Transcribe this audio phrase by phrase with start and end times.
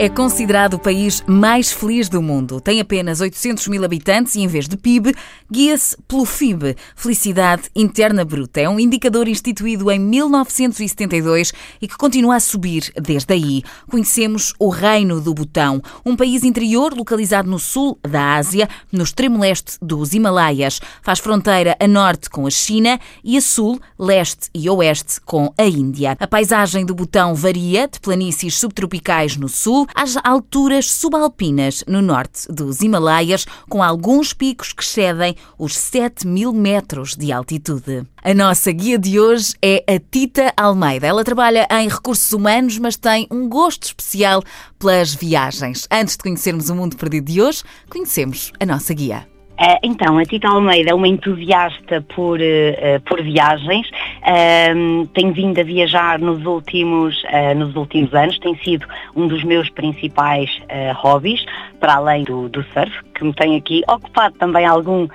[0.00, 2.60] É considerado o país mais feliz do mundo.
[2.60, 5.12] Tem apenas 800 mil habitantes e, em vez de PIB,
[5.50, 8.60] guia-se pelo FIB, Felicidade Interna Bruta.
[8.60, 11.52] É um indicador instituído em 1972
[11.82, 13.64] e que continua a subir desde aí.
[13.90, 19.40] Conhecemos o Reino do Butão, um país interior localizado no sul da Ásia, no extremo
[19.40, 20.80] leste dos Himalaias.
[21.02, 25.64] Faz fronteira a norte com a China e a sul, leste e oeste com a
[25.64, 26.16] Índia.
[26.20, 32.50] A paisagem do Butão varia de planícies subtropicais no sul às alturas subalpinas no norte
[32.50, 38.06] dos Himalaias, com alguns picos que excedem os 7 mil metros de altitude.
[38.22, 41.06] A nossa guia de hoje é a Tita Almeida.
[41.06, 44.42] Ela trabalha em recursos humanos, mas tem um gosto especial
[44.78, 45.86] pelas viagens.
[45.90, 49.37] Antes de conhecermos o mundo perdido de hoje, conhecemos a nossa guia.
[49.58, 55.60] Uh, então, a Tita Almeida é uma entusiasta por, uh, por viagens, uh, tem vindo
[55.60, 57.20] a viajar nos últimos,
[57.56, 60.50] nos últimos anos, tem sido um dos meus principais
[60.94, 61.44] hobbies,
[61.80, 65.08] para além do, do surf, que me tem aqui ocupado também algum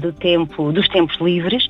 [0.00, 1.66] do tempo, dos tempos livres,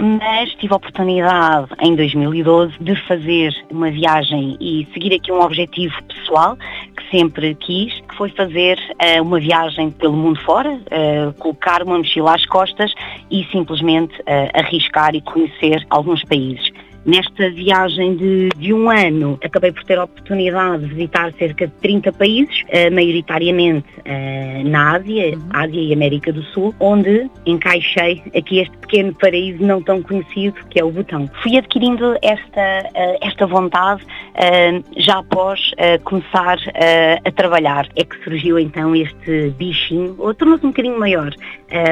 [0.00, 0.18] uhum.
[0.20, 5.94] mas tive a oportunidade em 2012 de fazer uma viagem e seguir aqui um objetivo
[6.04, 11.96] pessoal que sempre quis, foi fazer uh, uma viagem pelo mundo fora, uh, colocar uma
[11.96, 12.92] mochila às costas
[13.30, 14.14] e simplesmente
[14.52, 16.67] arriscar e conhecer alguns países.
[17.08, 21.72] Nesta viagem de, de, um ano, acabei por ter a oportunidade de visitar cerca de
[21.80, 25.48] 30 países, uh, maioritariamente uh, na Ásia, uhum.
[25.48, 30.78] Ásia e América do Sul, onde encaixei aqui este pequeno paraíso não tão conhecido que
[30.78, 31.30] é o Butão.
[31.42, 34.02] Fui adquirindo esta, uh, esta vontade
[34.98, 35.72] já após
[36.04, 36.58] começar
[37.24, 37.88] a trabalhar.
[37.96, 41.32] É que surgiu então este bichinho, ou tornou-se um bocadinho maior,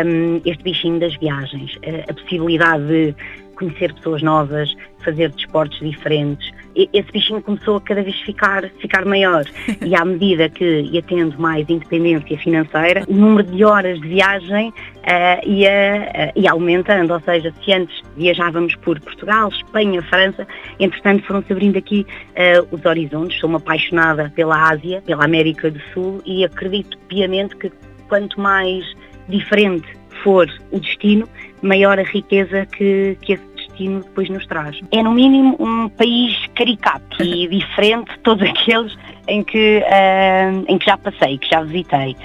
[0.06, 1.77] um, este bichinho das viagens.
[2.09, 3.14] a possibilidade de
[3.57, 6.53] conhecer pessoas novas, fazer desportos diferentes.
[6.75, 9.45] Esse bichinho começou a cada vez ficar, ficar maior
[9.85, 14.69] e à medida que ia tendo mais independência financeira, o número de horas de viagem
[14.69, 20.47] uh, ia, uh, ia aumentando, ou seja, se antes viajávamos por Portugal, Espanha, França,
[20.78, 23.41] entretanto foram-se abrindo aqui uh, os horizontes.
[23.41, 27.73] Sou uma apaixonada pela Ásia, pela América do Sul e acredito piamente que
[28.09, 28.84] quanto mais
[29.28, 29.87] diferente
[30.26, 31.28] for o destino,
[31.62, 34.76] maior a riqueza que, que esse destino depois nos traz.
[34.91, 38.98] É no mínimo um país caricato e diferente de todos aqueles
[39.28, 42.16] em que, uh, em que já passei, que já visitei.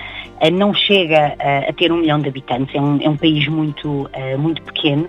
[0.41, 3.47] Uh, não chega uh, a ter um milhão de habitantes, é um, é um país
[3.47, 5.07] muito, muito pequeno.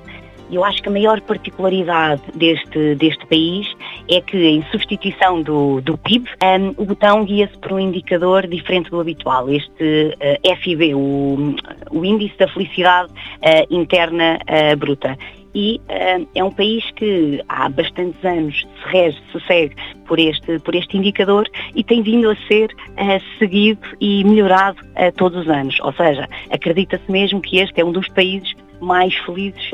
[0.50, 3.66] Eu acho que a maior particularidade deste, deste país
[4.08, 8.90] é que, em substituição do, do PIB, um, o botão guia-se por um indicador diferente
[8.90, 11.54] do habitual, este uh, FIB, o,
[11.90, 15.16] o Índice da Felicidade uh, Interna uh, Bruta
[15.54, 19.74] e uh, é um país que há bastantes anos se rege, se segue
[20.06, 25.12] por este, por este indicador e tem vindo a ser uh, seguido e melhorado uh,
[25.16, 25.78] todos os anos.
[25.80, 29.70] Ou seja, acredita-se mesmo que este é um dos países mais felizes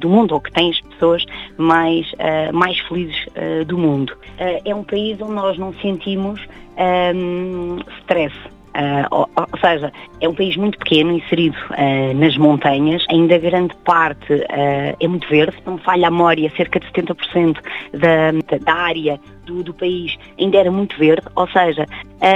[0.00, 1.24] do mundo, ou que tem as pessoas
[1.56, 2.10] mais,
[2.52, 3.26] mais felizes
[3.66, 4.16] do mundo.
[4.64, 6.40] é um país onde nós não sentimos
[6.78, 8.34] um, stress.
[8.68, 13.74] Uh, ou, ou, seja, é um país muito pequeno, inserido uh, nas montanhas, ainda grande
[13.84, 17.56] parte uh, é muito verde, não falha a memória, cerca de 70%
[17.92, 21.86] da, da área do, do, país ainda era muito verde, ou seja,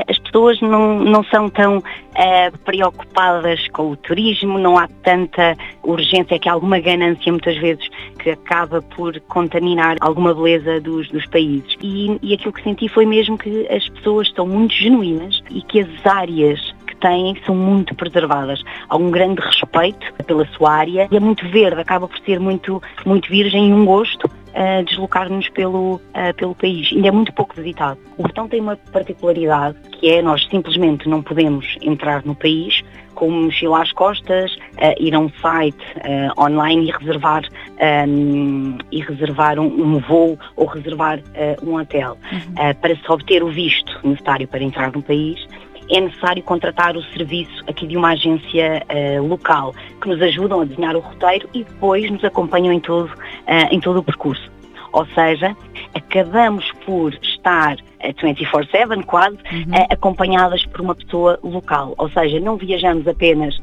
[0.08, 1.82] as pessoas não, não são tão
[2.64, 7.88] preocupadas com o turismo, não há tanta urgência, que há alguma ganância muitas vezes
[8.18, 11.76] que acaba por contaminar alguma beleza dos, dos países.
[11.82, 15.80] E, e aquilo que senti foi mesmo que as pessoas estão muito genuínas e que
[15.80, 18.62] as áreas que têm são muito preservadas.
[18.88, 22.82] Há um grande respeito pela sua área e é muito verde, acaba por ser muito,
[23.04, 26.90] muito virgem e um gosto uh, deslocar-nos pelo, uh, pelo país.
[26.92, 27.98] Ainda é muito pouco visitado.
[28.16, 32.82] O botão tem uma particularidade que é nós simplesmente não podemos entrar no país
[33.22, 37.44] com uma mochila às costas, uh, ir a um site uh, online e reservar,
[38.08, 42.18] um, e reservar um, um, voo ou reservar uh, um hotel.
[42.32, 42.74] Uhum.
[42.80, 45.46] para se obter o visto necessário para entrar no país,
[45.88, 50.64] é necessário contratar o serviço aqui de uma agência uh, local que nos ajudam a
[50.64, 54.51] desenhar o roteiro e depois nos acompanham em todo, uh, em todo o percurso.
[54.92, 55.56] Ou seja,
[55.94, 59.86] acabamos por estar 24-7 eh, quase, uhum.
[59.90, 61.94] acompanhadas por uma pessoa local.
[61.96, 63.60] Ou seja, não viajamos apenas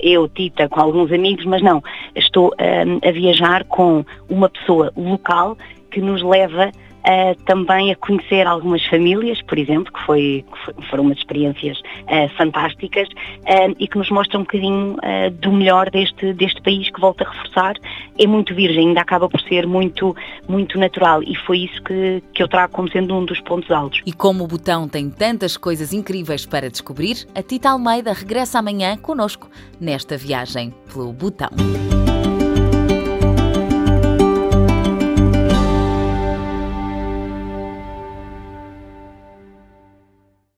[0.00, 1.82] eu, Tita, com alguns amigos, mas não,
[2.14, 5.56] estou a viajar com uma pessoa local
[5.90, 6.70] que nos leva
[7.04, 10.44] uh, também a conhecer algumas famílias, por exemplo, que, foi,
[10.78, 13.08] que foram umas experiências uh, fantásticas
[13.78, 14.96] e que nos mostram um bocadinho
[15.40, 17.74] do melhor deste, deste país que volta a reforçar.
[18.18, 20.16] É muito virgem, ainda acaba por ser muito,
[20.48, 24.00] muito natural e foi isso que, que eu trago como sendo um dos pontos altos.
[24.06, 28.96] E como o Botão tem tantas coisas incríveis para descobrir, a Tita Almeida regressa amanhã
[28.96, 29.48] conosco
[29.80, 31.50] nesta viagem pelo Botão.